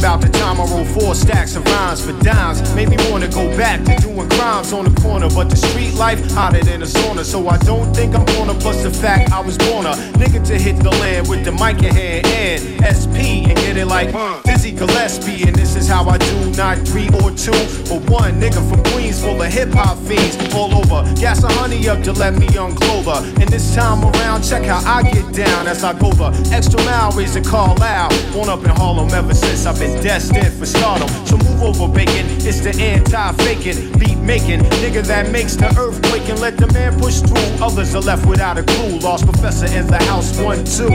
About 0.00 0.22
the 0.22 0.28
time 0.30 0.49
I 0.58 0.64
wrote 0.64 0.86
four 0.86 1.14
stacks 1.14 1.54
of 1.56 1.64
rhymes 1.64 2.04
for 2.04 2.12
dimes 2.24 2.74
made 2.74 2.88
me 2.88 2.96
wanna 3.10 3.28
go 3.28 3.46
back 3.56 3.84
to 3.84 3.94
doing 4.00 4.28
crimes 4.30 4.72
on 4.72 4.84
the 4.84 5.00
corner. 5.00 5.28
But 5.28 5.50
the 5.50 5.56
street 5.56 5.94
life 5.94 6.20
hotter 6.32 6.64
than 6.64 6.82
a 6.82 6.86
sauna, 6.86 7.24
so 7.24 7.48
I 7.48 7.58
don't 7.58 7.94
think 7.94 8.14
I'm 8.14 8.24
gonna. 8.26 8.54
Plus 8.54 8.82
the 8.82 8.90
fact 8.90 9.32
I 9.32 9.40
was 9.40 9.56
born 9.58 9.86
a 9.86 9.92
nigga 10.20 10.44
to 10.46 10.58
hit 10.58 10.76
the 10.76 10.90
land 10.90 11.28
with 11.28 11.44
the 11.44 11.52
mic 11.52 11.82
in 11.82 11.94
hand 11.94 12.26
and 12.26 12.60
SP 12.82 13.46
and 13.48 13.56
get 13.56 13.76
it 13.76 13.86
like 13.86 14.12
Dizzy 14.44 14.72
Gillespie. 14.72 15.46
And 15.46 15.54
this 15.54 15.76
is 15.76 15.88
how 15.88 16.08
I 16.08 16.18
do, 16.18 16.50
not 16.52 16.78
three 16.78 17.08
or 17.22 17.30
two, 17.30 17.60
but 17.88 18.00
one 18.10 18.40
nigga 18.40 18.60
from 18.68 18.82
Queens 18.92 19.20
full 19.20 19.40
of 19.40 19.52
hip 19.52 19.70
hop 19.72 19.98
fiends 19.98 20.36
all 20.54 20.74
over. 20.74 21.02
Gas 21.20 21.44
a 21.44 21.52
honey 21.52 21.88
up 21.88 22.02
to 22.02 22.12
let 22.12 22.34
me 22.34 22.46
unclothe 22.56 23.06
her. 23.06 23.22
And 23.40 23.48
this 23.48 23.74
time 23.74 24.04
around, 24.04 24.42
check 24.42 24.64
how 24.64 24.80
I 24.84 25.02
get 25.02 25.32
down 25.32 25.66
as 25.66 25.84
I 25.84 25.92
go 25.92 26.10
the 26.12 26.50
extra 26.52 26.82
mile, 26.84 27.12
call 27.42 27.74
loud. 27.76 28.10
Born 28.32 28.48
up 28.48 28.62
in 28.64 28.70
Harlem 28.70 29.10
ever 29.10 29.34
since 29.34 29.66
I've 29.66 29.78
been 29.78 30.02
destined 30.02 30.39
for 30.48 30.66
stardom. 30.66 31.08
So 31.26 31.36
move 31.38 31.62
over, 31.62 31.92
bacon. 31.92 32.26
It's 32.40 32.60
the 32.60 32.74
anti-faking, 32.80 33.98
beat 33.98 34.18
making 34.18 34.60
nigga 34.80 35.04
that 35.06 35.30
makes 35.30 35.56
the 35.56 35.66
earth 35.78 36.00
quake 36.08 36.28
and 36.28 36.40
let 36.40 36.56
the 36.56 36.66
man 36.72 36.98
push 36.98 37.20
through. 37.20 37.64
Others 37.64 37.94
are 37.94 38.02
left 38.02 38.26
without 38.26 38.58
a 38.58 38.62
clue. 38.62 38.98
Large 38.98 39.22
Professor 39.22 39.66
in 39.66 39.86
the 39.86 39.98
house, 40.04 40.38
one, 40.38 40.64
two. 40.64 40.94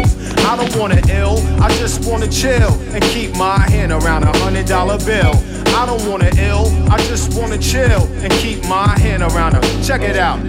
I 0.50 0.56
don't 0.56 0.76
wanna 0.76 1.02
ill, 1.10 1.38
I 1.62 1.70
just 1.78 2.10
wanna 2.10 2.28
chill 2.28 2.72
and 2.94 3.04
keep 3.06 3.36
my 3.36 3.60
hand 3.70 3.92
around 3.92 4.24
a 4.24 4.38
hundred 4.40 4.68
dollar 4.68 4.98
bill. 5.00 5.34
I 5.76 5.86
don't 5.86 6.06
wanna 6.10 6.32
ill, 6.38 6.68
I 6.90 6.98
just 7.10 7.38
wanna 7.38 7.58
chill 7.58 8.04
and 8.24 8.32
keep 8.34 8.64
my 8.68 8.98
hand 9.00 9.24
around 9.24 9.56
a. 9.56 9.62
Check 9.84 10.02
it 10.02 10.18
out. 10.18 10.40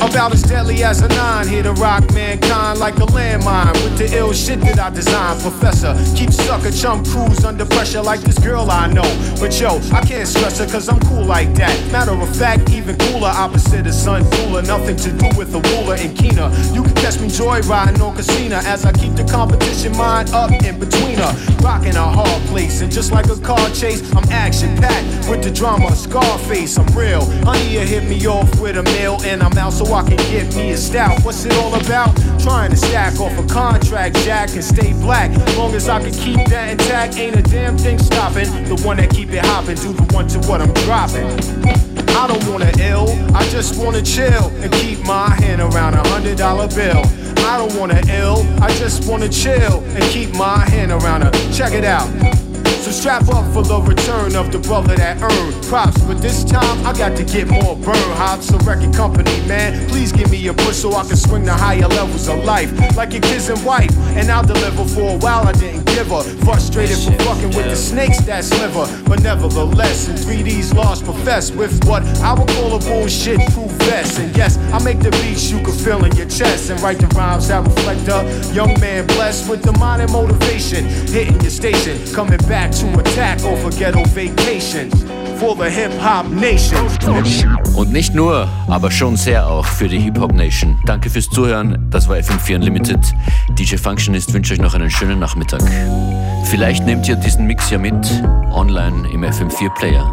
About 0.00 0.32
as 0.32 0.42
deadly 0.42 0.84
as 0.84 1.02
a 1.02 1.08
nine, 1.08 1.48
here 1.48 1.62
to 1.64 1.72
rock 1.72 2.12
mankind 2.14 2.78
like 2.78 2.96
a 2.96 3.06
landmine 3.06 3.72
with 3.82 3.98
the 3.98 4.16
ill 4.16 4.32
shit 4.32 4.60
that 4.60 4.78
I 4.78 4.90
designed. 4.90 5.40
Professor, 5.40 5.92
keep 6.14 6.32
sucker 6.32 6.70
chum 6.70 7.04
crews 7.04 7.44
under 7.44 7.66
pressure 7.66 8.00
like 8.00 8.20
this 8.20 8.38
girl 8.38 8.70
I 8.70 8.86
know. 8.86 9.08
But 9.40 9.58
yo, 9.60 9.80
I 9.92 10.00
can't 10.06 10.28
stress 10.28 10.58
her 10.58 10.66
cause 10.66 10.88
I'm 10.88 11.00
cool 11.00 11.24
like 11.24 11.52
that. 11.54 11.74
Matter 11.90 12.12
of 12.12 12.36
fact, 12.36 12.70
even 12.70 12.96
cooler, 12.96 13.28
opposite 13.28 13.86
of 13.86 13.94
sun 13.94 14.24
cooler. 14.30 14.62
Nothing 14.62 14.96
to 14.96 15.10
do 15.12 15.28
with 15.36 15.50
the 15.50 15.60
ruler 15.74 15.96
and 15.96 16.16
keener. 16.16 16.48
You 16.72 16.84
can 16.84 16.94
catch 16.94 17.18
me 17.18 17.26
joyriding 17.26 18.00
on 18.00 18.14
casino 18.14 18.56
as 18.56 18.84
I 18.84 18.92
keep 18.92 19.14
the 19.14 19.24
competition 19.24 19.96
mind 19.96 20.30
up 20.30 20.52
in 20.52 20.78
between 20.78 21.18
her. 21.18 21.34
Rocking 21.60 21.96
a 21.96 22.08
hard 22.08 22.42
place, 22.46 22.80
and 22.82 22.90
just 22.90 23.10
like 23.10 23.26
a 23.26 23.36
car 23.40 23.68
chase, 23.70 24.00
I'm 24.14 24.24
action 24.30 24.76
packed 24.76 25.28
with 25.28 25.42
the 25.42 25.50
drama. 25.50 25.94
Scarface, 25.96 26.78
I'm 26.78 26.86
real. 26.96 27.24
Honey, 27.44 27.74
you 27.74 27.80
hit 27.80 28.04
me 28.04 28.24
off 28.26 28.48
with 28.60 28.76
a 28.76 28.84
meal, 28.84 29.18
and 29.24 29.42
I'm 29.42 29.58
out 29.58 29.72
so 29.72 29.87
I 29.92 30.02
can 30.02 30.16
get 30.30 30.54
me 30.54 30.70
a 30.72 30.76
stout. 30.76 31.24
What's 31.24 31.44
it 31.44 31.54
all 31.54 31.74
about? 31.74 32.16
Trying 32.40 32.70
to 32.70 32.76
stack 32.76 33.18
off 33.20 33.36
a 33.38 33.46
contract, 33.46 34.16
Jack, 34.16 34.50
and 34.50 34.64
stay 34.64 34.92
black. 34.92 35.30
Long 35.56 35.74
as 35.74 35.88
I 35.88 36.00
can 36.00 36.12
keep 36.12 36.46
that 36.48 36.70
intact, 36.70 37.16
ain't 37.18 37.36
a 37.36 37.42
damn 37.42 37.76
thing 37.78 37.98
stopping. 37.98 38.48
The 38.64 38.80
one 38.84 38.98
that 38.98 39.10
keep 39.10 39.30
it 39.30 39.44
hopping, 39.44 39.76
do 39.76 39.92
the 39.92 40.02
one 40.14 40.28
to 40.28 40.38
what 40.40 40.60
I'm 40.60 40.72
dropping. 40.84 41.26
I 42.16 42.26
don't 42.26 42.44
wanna 42.48 42.72
ill, 42.80 43.08
I 43.34 43.48
just 43.48 43.82
wanna 43.82 44.02
chill 44.02 44.48
and 44.62 44.72
keep 44.72 44.98
my 45.06 45.30
hand 45.40 45.60
around 45.60 45.94
a 45.94 46.06
hundred 46.08 46.36
dollar 46.36 46.68
bill. 46.68 47.02
I 47.46 47.56
don't 47.56 47.74
wanna 47.78 48.00
ill, 48.08 48.44
I 48.60 48.74
just 48.74 49.08
wanna 49.08 49.28
chill 49.28 49.84
and 49.84 50.02
keep 50.04 50.34
my 50.34 50.68
hand 50.68 50.90
around 50.90 51.22
a. 51.22 51.30
Check 51.52 51.72
it 51.72 51.84
out. 51.84 52.37
So 52.88 52.92
strap 52.92 53.28
up 53.28 53.44
for 53.52 53.62
the 53.62 53.82
return 53.82 54.34
of 54.34 54.50
the 54.50 54.58
brother 54.60 54.96
that 54.96 55.20
earned 55.20 55.62
props. 55.64 56.00
But 56.04 56.22
this 56.22 56.42
time 56.42 56.86
I 56.86 56.94
got 56.96 57.18
to 57.18 57.24
get 57.24 57.46
more 57.46 57.76
burn 57.76 58.10
hops. 58.16 58.50
A 58.50 58.56
record 58.64 58.94
company, 58.94 59.46
man, 59.46 59.86
please 59.90 60.10
give 60.10 60.30
me 60.30 60.48
a 60.48 60.54
push 60.54 60.76
so 60.76 60.94
I 60.94 61.04
can 61.04 61.16
swing 61.16 61.44
the 61.44 61.52
higher 61.52 61.86
levels 61.86 62.28
of 62.28 62.42
life. 62.44 62.72
Like 62.96 63.12
your 63.12 63.20
kids 63.20 63.50
and 63.50 63.62
wife, 63.62 63.94
and 64.16 64.30
I'll 64.30 64.42
deliver 64.42 64.86
for 64.86 65.16
a 65.16 65.18
while. 65.18 65.46
I 65.46 65.52
didn't 65.52 65.84
give 65.84 66.08
her. 66.08 66.22
Frustrated 66.46 66.96
for 66.96 67.12
fucking 67.24 67.48
with 67.48 67.68
the 67.68 67.76
snakes 67.76 68.22
that 68.22 68.44
sliver. 68.44 68.86
But 69.06 69.22
nevertheless, 69.22 70.08
in 70.08 70.16
3D's 70.16 70.72
lost 70.72 71.04
profess 71.04 71.50
with 71.50 71.84
what 71.84 72.02
I 72.22 72.32
would 72.32 72.48
call 72.48 72.74
a 72.74 72.78
bullshit 72.78 73.38
proof 73.52 73.77
vest. 73.88 74.18
And 74.18 74.36
yes, 74.36 74.58
I 74.72 74.82
make 74.82 75.00
the 75.00 75.10
beats 75.22 75.50
you 75.50 75.58
can 75.60 75.72
feel 75.72 76.04
in 76.04 76.14
your 76.16 76.28
chest 76.28 76.70
and 76.70 76.80
write 76.80 76.98
the 76.98 77.08
rhymes 77.18 77.48
that 77.48 77.66
reflect 77.66 78.08
a 78.08 78.20
young 78.52 78.78
man 78.80 79.06
blessed 79.06 79.48
with 79.48 79.62
the 79.62 79.72
mind 79.72 80.02
and 80.02 80.12
motivation. 80.12 80.84
Hitting 81.08 81.40
your 81.40 81.50
station, 81.50 81.96
coming 82.14 82.40
back 82.48 82.70
to 82.72 82.86
attack 83.00 83.42
over 83.44 83.70
ghetto 83.70 84.04
vacations. 84.14 84.94
Und 87.76 87.92
nicht 87.92 88.12
nur, 88.12 88.48
aber 88.66 88.90
schon 88.90 89.16
sehr 89.16 89.46
auch 89.46 89.64
für 89.64 89.86
die 89.86 90.00
Hip 90.00 90.18
Hop 90.18 90.32
Nation. 90.34 90.76
Danke 90.84 91.08
fürs 91.10 91.30
Zuhören. 91.30 91.86
Das 91.90 92.08
war 92.08 92.16
FM4 92.16 92.56
Unlimited. 92.56 92.98
DJ 93.50 93.76
Functionist 93.76 94.32
wünsche 94.32 94.54
euch 94.54 94.60
noch 94.60 94.74
einen 94.74 94.90
schönen 94.90 95.20
Nachmittag. 95.20 95.62
Vielleicht 96.50 96.84
nehmt 96.86 97.06
ihr 97.08 97.14
diesen 97.14 97.46
Mix 97.46 97.70
ja 97.70 97.78
mit 97.78 97.94
online 98.52 99.08
im 99.12 99.22
FM4 99.22 99.72
Player. 99.78 100.12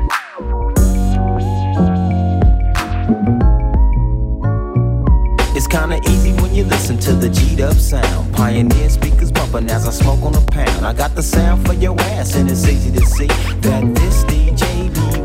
Kinda 5.75 5.99
easy 6.09 6.31
when 6.41 6.55
you 6.55 6.63
listen 6.63 6.97
to 6.97 7.11
the 7.11 7.27
G'd 7.27 7.59
up 7.59 7.75
sound. 7.75 8.33
Pioneer 8.33 8.89
speakers 8.89 9.29
bumping 9.29 9.69
as 9.69 9.85
I 9.85 9.91
smoke 9.91 10.21
on 10.23 10.33
a 10.35 10.41
pound. 10.41 10.85
I 10.85 10.93
got 10.93 11.15
the 11.15 11.23
sound 11.23 11.65
for 11.65 11.73
your 11.73 11.99
ass, 12.15 12.35
and 12.35 12.49
it's 12.49 12.65
easy 12.65 12.91
to 12.91 13.05
see 13.05 13.27
that 13.65 13.83
this 13.93 14.23
DJ 14.23 14.89
be 14.95 15.24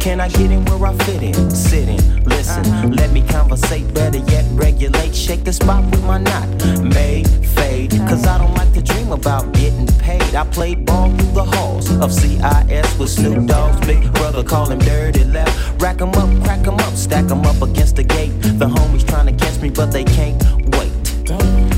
Can 0.00 0.18
I 0.18 0.28
get 0.28 0.50
in 0.50 0.64
where 0.64 0.86
I 0.86 0.94
fit 1.04 1.22
in? 1.22 1.50
Sit 1.50 1.86
in, 1.86 2.24
listen, 2.24 2.64
uh-huh. 2.64 2.88
let 2.88 3.12
me 3.12 3.22
conversate. 3.22 3.92
Better 3.92 4.18
yet, 4.18 4.46
regulate. 4.52 5.14
Shake 5.14 5.44
the 5.44 5.52
spot 5.52 5.84
with 5.90 6.02
my 6.04 6.16
knot. 6.16 6.48
Made, 6.82 7.28
fade, 7.28 7.90
cause 8.08 8.26
I 8.26 8.38
don't 8.38 8.54
like 8.54 8.72
to 8.72 8.82
dream 8.82 9.12
about 9.12 9.52
getting 9.52 9.86
paid. 9.98 10.34
I 10.34 10.44
played 10.44 10.86
ball 10.86 11.10
through 11.10 11.32
the 11.32 11.44
halls 11.44 11.90
of 12.00 12.12
CIS 12.12 12.98
with 12.98 13.10
Snoop 13.10 13.46
Dogg's 13.46 13.86
big 13.86 14.10
brother, 14.14 14.42
call 14.42 14.70
him 14.70 14.78
Dirty 14.78 15.24
Left. 15.24 15.80
Rack 15.82 16.00
'em 16.00 16.14
up, 16.14 16.30
crack 16.42 16.66
'em 16.66 16.80
up, 16.80 16.94
stack 16.94 17.30
'em 17.30 17.44
up 17.44 17.60
against 17.60 17.96
the 17.96 18.04
gate. 18.04 18.32
The 18.40 18.66
homies 18.66 19.06
trying 19.06 19.26
to 19.26 19.44
catch 19.44 19.60
me, 19.60 19.68
but 19.68 19.92
they 19.92 20.04
can't 20.04 20.42
wait. 20.76 20.92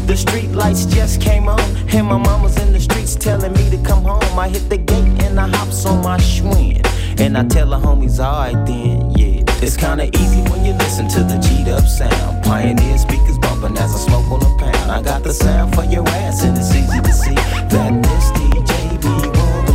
The 0.06 0.16
street 0.16 0.52
lights 0.52 0.86
just 0.86 1.20
came 1.20 1.48
on, 1.48 1.60
and 1.92 2.06
my 2.06 2.18
mama's 2.18 2.56
in 2.58 2.72
the 2.72 2.80
streets 2.80 3.16
telling 3.16 3.52
me 3.52 3.68
to 3.70 3.78
come 3.78 4.04
home. 4.04 4.38
I 4.38 4.48
hit 4.48 4.70
the 4.70 4.78
gate 4.78 5.22
and 5.24 5.40
I 5.40 5.48
hops 5.48 5.84
on 5.86 6.02
my 6.02 6.18
Schwinn. 6.18 6.82
And 7.18 7.36
I 7.36 7.44
tell 7.44 7.68
the 7.68 7.78
homies, 7.78 8.18
alright 8.18 8.66
then, 8.66 9.10
yeah. 9.12 9.42
It's 9.62 9.76
kinda 9.76 10.06
easy 10.18 10.42
when 10.50 10.64
you 10.64 10.72
listen 10.74 11.08
to 11.08 11.22
the 11.22 11.38
G'd 11.38 11.68
up 11.68 11.86
sound. 11.86 12.42
Pioneer 12.42 12.98
speakers 12.98 13.38
bumping 13.38 13.78
as 13.78 13.94
I 13.94 13.98
smoke 13.98 14.30
on 14.30 14.42
a 14.42 14.58
pound. 14.58 14.90
I 14.90 15.00
got 15.02 15.22
the 15.22 15.32
sound 15.32 15.74
for 15.74 15.84
your 15.84 16.06
ass, 16.08 16.42
and 16.42 16.58
it's 16.58 16.74
easy 16.74 17.00
to 17.00 17.12
see 17.12 17.34
that 17.34 17.92
this 18.02 18.30
DJ 18.36 18.98
be 18.98 19.14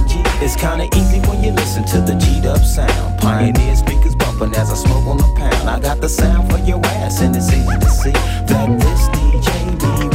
G. 0.10 0.22
It's 0.44 0.56
kinda 0.56 0.88
easy 0.96 1.20
when 1.22 1.44
you 1.44 1.52
listen 1.52 1.86
to 1.86 2.02
the 2.02 2.16
G'd 2.16 2.46
up 2.46 2.64
sound. 2.64 3.18
Pioneer 3.20 3.76
speakers 3.76 4.16
bumping 4.16 4.54
as 4.56 4.70
I 4.72 4.76
smoke 4.76 5.08
on 5.08 5.20
a 5.20 5.40
pound. 5.40 5.70
I 5.70 5.80
got 5.80 6.02
the 6.02 6.10
sound 6.10 6.52
for 6.52 6.60
your 6.60 6.86
ass, 6.86 7.22
and 7.22 7.36
it's 7.36 7.52
easy 7.54 7.78
to 7.80 7.90
see 7.90 8.12
that 8.12 8.68
this 8.80 9.08
DJ 9.16 9.50
be 9.80 10.10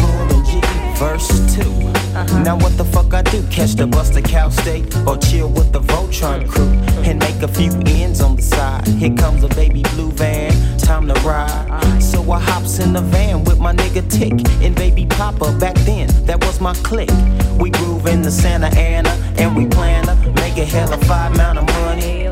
G. 0.50 0.60
Verse 0.98 1.28
2. 1.56 2.01
Uh-huh. 2.14 2.42
Now 2.42 2.56
what 2.56 2.76
the 2.76 2.84
fuck 2.84 3.14
I 3.14 3.22
do? 3.22 3.42
Catch 3.48 3.74
the 3.74 3.86
bus 3.86 4.10
to 4.10 4.22
Cal 4.22 4.50
State 4.50 4.94
or 5.06 5.16
chill 5.16 5.48
with 5.48 5.72
the 5.72 5.80
Voltron 5.80 6.46
crew 6.46 6.72
and 7.08 7.18
make 7.18 7.40
a 7.42 7.48
few 7.48 7.72
ends 7.86 8.20
on 8.20 8.36
the 8.36 8.42
side. 8.42 8.86
Here 8.86 9.14
comes 9.14 9.42
a 9.42 9.48
baby 9.48 9.82
blue 9.94 10.10
van, 10.12 10.52
time 10.78 11.08
to 11.08 11.14
ride. 11.20 11.50
Uh-huh. 11.70 12.00
So 12.00 12.30
I 12.30 12.38
hops 12.38 12.78
in 12.80 12.92
the 12.92 13.00
van 13.00 13.44
with 13.44 13.58
my 13.58 13.72
nigga 13.72 14.02
Tick 14.10 14.34
and 14.62 14.74
baby 14.74 15.06
Papa. 15.06 15.56
Back 15.58 15.76
then, 15.86 16.08
that 16.26 16.44
was 16.44 16.60
my 16.60 16.74
clique. 16.82 17.10
We 17.58 17.70
groove 17.70 18.06
in 18.06 18.20
the 18.20 18.30
Santa 18.30 18.68
Ana 18.78 19.10
and 19.38 19.56
we 19.56 19.66
plan 19.66 20.04
to 20.06 20.32
make 20.32 20.58
a 20.58 20.64
hell 20.64 20.92
of 20.92 21.02
five 21.04 21.32
amount 21.32 21.58
of 21.58 21.66
money. 21.66 22.26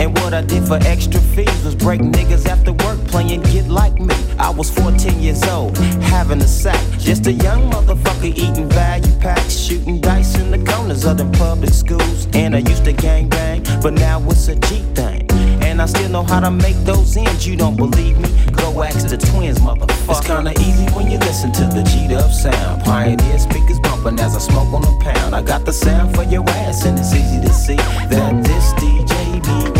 And 0.00 0.16
what 0.18 0.32
I 0.32 0.42
did 0.42 0.66
for 0.66 0.78
extra 0.86 1.20
fees 1.20 1.64
was 1.64 1.74
break 1.74 2.00
niggas 2.00 2.46
after 2.46 2.72
work 2.72 2.87
playing 3.08 3.42
Get 3.42 3.68
Like 3.68 3.98
Me. 3.98 4.14
I 4.38 4.50
was 4.50 4.70
14 4.70 5.20
years 5.20 5.42
old, 5.44 5.76
having 6.12 6.40
a 6.40 6.48
sack. 6.48 6.80
Just 6.98 7.26
a 7.26 7.32
young 7.32 7.70
motherfucker 7.70 8.36
eating 8.36 8.68
value 8.68 9.12
packs, 9.18 9.58
shooting 9.58 10.00
dice 10.00 10.36
in 10.38 10.50
the 10.50 10.58
corners 10.70 11.04
of 11.04 11.18
them 11.18 11.32
public 11.32 11.72
schools. 11.72 12.28
And 12.34 12.54
I 12.54 12.58
used 12.58 12.84
to 12.84 12.92
gang 12.92 13.28
bang, 13.28 13.64
but 13.82 13.94
now 13.94 14.22
it's 14.30 14.48
a 14.48 14.56
G 14.56 14.82
thing. 14.94 15.26
And 15.62 15.82
I 15.82 15.86
still 15.86 16.08
know 16.10 16.22
how 16.22 16.40
to 16.40 16.50
make 16.50 16.76
those 16.84 17.16
ends. 17.16 17.46
You 17.46 17.56
don't 17.56 17.76
believe 17.76 18.18
me? 18.18 18.28
Go 18.52 18.82
ask 18.82 19.08
the 19.08 19.16
twins, 19.16 19.58
motherfucker. 19.58 20.10
It's 20.10 20.26
kinda 20.26 20.52
easy 20.60 20.86
when 20.96 21.10
you 21.10 21.18
listen 21.18 21.52
to 21.52 21.64
the 21.66 21.82
G'd 21.82 22.12
up 22.12 22.32
sound. 22.32 22.84
Pioneer 22.84 23.38
speakers 23.38 23.80
bumping 23.80 24.18
as 24.20 24.36
I 24.36 24.40
smoke 24.40 24.72
on 24.72 24.84
a 24.84 24.98
pound. 25.00 25.34
I 25.34 25.42
got 25.42 25.64
the 25.64 25.72
sound 25.72 26.14
for 26.14 26.24
your 26.24 26.48
ass, 26.50 26.84
and 26.84 26.98
it's 26.98 27.12
easy 27.12 27.40
to 27.40 27.52
see 27.52 27.76
that 28.12 28.44
this 28.44 28.72
DJ 28.74 29.40
be 29.40 29.78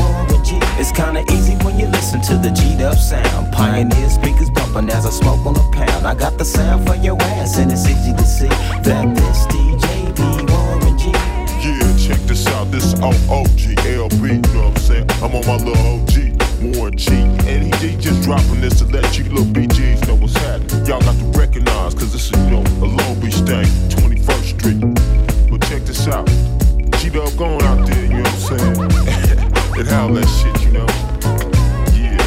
It's 0.78 0.92
kinda 0.92 1.22
easy 1.32 1.55
when 1.64 1.78
you 1.78 1.86
listen 1.88 2.22
to 2.22 2.34
the 2.36 2.51
G'd 2.51 2.80
up 2.80 2.96
sound. 2.96 3.53
Pioneer 3.53 4.09
speakers 4.09 4.49
bumping 4.51 4.88
as 4.90 5.05
I 5.05 5.11
smoke 5.11 5.44
on 5.44 5.57
a 5.57 5.70
pound. 5.72 6.07
I 6.07 6.14
got 6.14 6.38
the 6.38 6.44
sound 6.44 6.86
for 6.86 6.94
your 6.96 7.20
ass, 7.20 7.59
and 7.59 7.70
it's 7.70 7.86
easy 7.86 8.12
to 8.14 8.24
see 8.24 8.49
that 8.49 9.14
this 9.14 9.46
DJ 9.53 10.14
be 10.16 10.53
Warren 10.53 10.96
G. 10.96 11.11
Yeah, 11.61 11.96
check 11.99 12.20
this 12.26 12.46
out. 12.46 12.70
This 12.70 12.94
OOGLB, 12.94 14.22
you 14.22 14.55
know 14.55 14.68
what 14.68 14.76
I'm 14.76 14.76
saying? 14.76 15.11
I'm 15.22 15.34
on 15.34 15.46
my 15.46 15.57
little 15.57 16.01
OG, 16.01 16.76
Warren 16.76 16.96
G. 16.96 17.12
And 17.46 17.74
he, 17.74 17.88
he 17.88 17.96
just 17.96 18.22
dropping 18.22 18.61
this 18.61 18.78
to 18.78 18.86
let 18.86 19.18
you 19.18 19.24
little 19.24 19.44
BGs 19.44 20.07
know 20.07 20.14
what's 20.14 20.34
happening. 20.34 20.86
Y'all 20.86 21.01
got 21.01 21.16
to 21.18 21.38
recognize, 21.38 21.94
cause 21.94 22.12
this 22.12 22.30
is, 22.30 22.38
you 22.44 22.51
know, 22.51 22.64
a 22.80 22.88
Long 22.88 23.20
Beach 23.20 23.40
thing, 23.44 23.66
21st 23.92 24.59
Street. 24.59 24.80
But 25.51 25.61
check 25.68 25.82
this 25.82 26.09
out. 26.09 26.26
G 26.99 27.11
Dub 27.11 27.36
going 27.36 27.62
out 27.62 27.86
there, 27.86 28.03
you 28.03 28.09
know 28.09 28.22
what 28.22 28.53
I'm 28.53 28.94
saying? 28.94 29.14
and 29.78 29.88
how 29.88 30.08
that 30.08 30.26
shit, 30.26 30.60
you 30.64 30.72
know? 30.72 30.86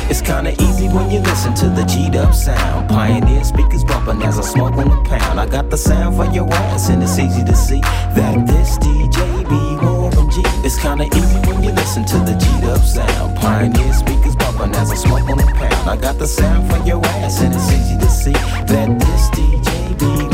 It's 0.09 0.21
kinda 0.21 0.51
easy 0.63 0.87
when 0.87 1.11
you 1.11 1.19
listen 1.19 1.53
to 1.55 1.69
the 1.69 1.83
G'd 1.83 2.15
up 2.15 2.33
sound. 2.33 2.89
Pioneer 2.89 3.43
speakers 3.43 3.83
bumping 3.83 4.23
as 4.23 4.39
I 4.39 4.41
smoke 4.41 4.73
on 4.73 4.91
a 4.91 5.01
pound. 5.03 5.39
I 5.39 5.45
got 5.45 5.69
the 5.69 5.77
sound 5.77 6.15
for 6.15 6.25
your 6.31 6.51
ass, 6.53 6.89
and 6.89 7.03
it's 7.03 7.17
easy 7.19 7.43
to 7.43 7.55
see 7.55 7.81
that 8.15 8.47
this 8.47 8.77
DJ 8.77 9.43
be 9.49 9.85
Warren 9.85 10.29
G. 10.29 10.43
It's 10.63 10.77
kinda 10.77 11.05
easy 11.05 11.39
when 11.47 11.63
you 11.63 11.71
listen 11.71 12.05
to 12.05 12.17
the 12.19 12.35
G'd 12.35 12.65
up 12.69 12.83
sound. 12.83 13.35
Pioneer 13.37 13.93
speakers 13.93 14.35
bumping 14.35 14.73
as 14.75 14.91
I 14.91 14.95
smoke 14.95 15.29
on 15.29 15.39
a 15.39 15.45
pound. 15.45 15.89
I 15.89 15.95
got 15.97 16.19
the 16.19 16.27
sound 16.27 16.71
for 16.71 16.79
your 16.85 17.05
ass, 17.05 17.41
and 17.41 17.53
it's 17.53 17.71
easy 17.71 17.97
to 17.97 18.09
see 18.09 18.37
that 18.71 18.87
this 18.99 19.29
DJ 19.35 19.93
be 19.99 20.30